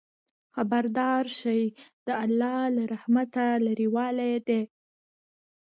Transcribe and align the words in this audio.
خبردار 0.55 1.23
شئ! 1.39 1.63
د 2.05 2.07
الله 2.23 2.61
له 2.77 2.83
رحمته 2.93 3.45
لرېوالی 3.65 4.35
دی. 4.47 4.61